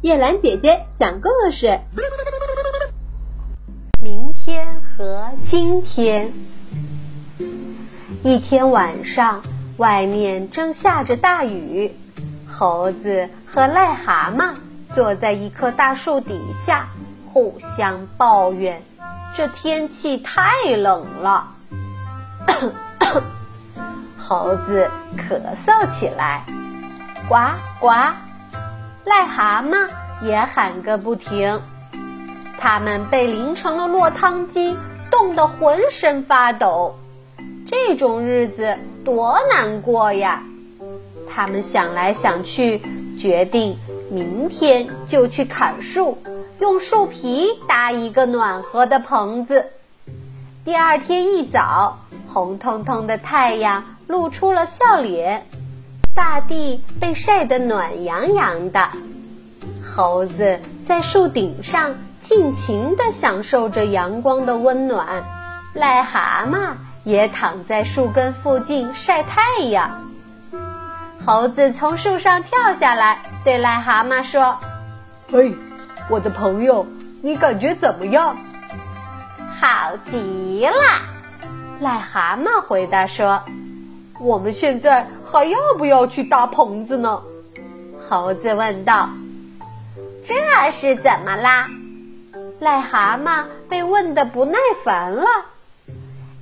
[0.00, 1.80] 叶兰姐姐讲故事。
[4.00, 6.32] 明天和今天，
[8.22, 9.42] 一天晚上，
[9.76, 11.96] 外面正下着大雨，
[12.46, 14.54] 猴子和癞蛤蟆
[14.94, 16.86] 坐在一棵大树底下，
[17.26, 18.80] 互相抱怨：
[19.34, 21.54] 这天气太冷了。
[24.16, 26.44] 猴子咳嗽起来，
[27.28, 27.34] 呱
[27.80, 27.88] 呱。
[29.08, 29.88] 癞蛤蟆
[30.22, 31.62] 也喊个不停，
[32.58, 34.76] 他们被淋成了落汤鸡，
[35.10, 36.98] 冻得浑身发抖。
[37.66, 38.76] 这种日子
[39.06, 40.42] 多难过呀！
[41.26, 42.82] 他们想来想去，
[43.18, 43.78] 决定
[44.10, 46.18] 明天就去砍树，
[46.60, 49.70] 用树皮搭一个暖和的棚子。
[50.66, 55.46] 第二天一早，红彤彤的太阳露出了笑脸。
[56.14, 58.88] 大地被晒得暖洋洋的，
[59.84, 65.24] 猴子在树顶上尽情地享受着阳光的温暖，
[65.74, 66.72] 癞蛤蟆
[67.04, 70.08] 也躺在树根附近晒太阳。
[71.24, 74.58] 猴子从树上跳下来，对癞蛤蟆说
[75.30, 75.54] ：“嘿，
[76.08, 76.86] 我的朋友，
[77.22, 78.36] 你感觉怎么样
[79.60, 80.82] ？”“好极了。”
[81.80, 83.40] 癞蛤蟆回答说。
[84.20, 87.22] 我们现在还要不要去搭棚子呢？
[88.08, 89.10] 猴子问道。
[90.24, 91.68] 这是怎么啦？
[92.60, 95.26] 癞蛤蟆被问得不耐烦了。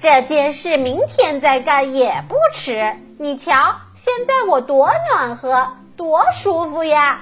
[0.00, 2.94] 这件事明天再干也不迟。
[3.18, 7.20] 你瞧，现在我多暖和，多舒服呀！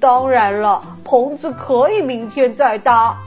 [0.00, 3.18] 当然了，棚子可以明天再搭。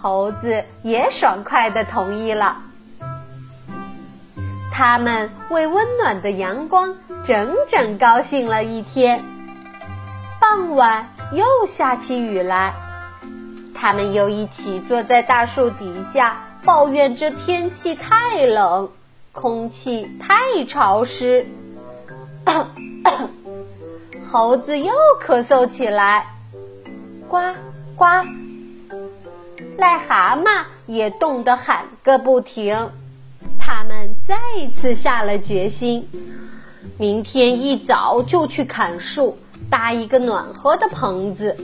[0.00, 2.58] 猴子也爽快地同意了。
[4.76, 9.24] 他们为温暖的阳光整整高兴了一天。
[10.40, 12.74] 傍晚又下起雨来，
[13.72, 18.90] 他们又一起坐在大树底下，抱怨这天气太冷，
[19.30, 21.46] 空气太潮湿。
[24.26, 24.92] 猴子又
[25.22, 26.26] 咳嗽起来，
[27.28, 27.38] 呱
[27.94, 28.06] 呱。
[29.78, 32.90] 癞蛤蟆也冻得喊个不停。
[34.26, 34.36] 再
[34.74, 36.08] 次下了决心，
[36.96, 39.36] 明天一早就去砍树，
[39.68, 41.58] 搭一个暖和的棚子。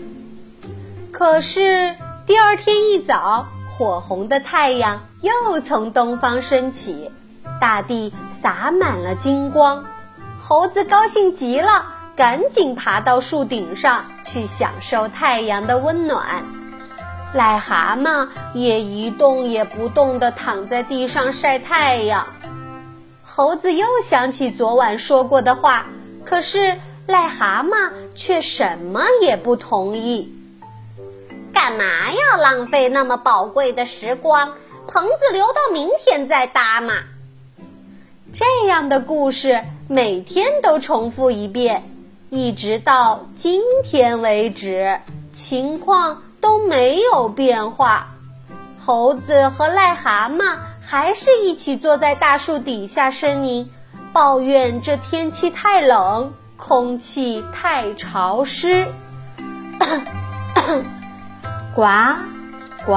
[1.11, 7.11] 可是第二天一早，火红的太阳又从东方升起，
[7.59, 9.83] 大地洒满了金光。
[10.39, 16.45] 猴子高兴极了，赶紧爬到树顶上去享受太阳的温暖。
[17.35, 22.27] 癞蛤蟆也一动也不动地躺在地上晒太阳。
[23.33, 25.87] 猴子又想起昨晚说过的话，
[26.25, 26.77] 可是
[27.07, 30.35] 癞蛤蟆却什么也不同意。
[31.53, 34.55] 干嘛要浪费那么宝贵的时光？
[34.89, 36.95] 棚子留到明天再搭嘛。
[38.35, 41.89] 这样的故事每天都重复一遍，
[42.31, 44.99] 一直到今天为止，
[45.33, 46.23] 情况。
[46.41, 48.15] 都没有变化，
[48.79, 50.57] 猴子和癞蛤蟆
[50.91, 53.71] 还是一起坐在大树底下呻吟，
[54.13, 58.89] 抱怨这天气太冷，空气太潮湿。
[61.77, 61.85] 呱，
[62.85, 62.93] 呱。